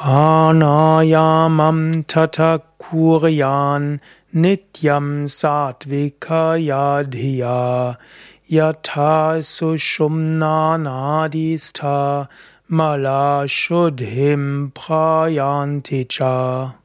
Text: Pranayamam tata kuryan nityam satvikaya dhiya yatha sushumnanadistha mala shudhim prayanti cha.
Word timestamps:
Pranayamam 0.00 1.80
tata 2.06 2.62
kuryan 2.80 4.00
nityam 4.34 5.28
satvikaya 5.28 7.04
dhiya 7.04 7.98
yatha 8.48 9.42
sushumnanadistha 9.44 12.28
mala 12.70 13.44
shudhim 13.44 14.72
prayanti 14.72 16.08
cha. 16.08 16.79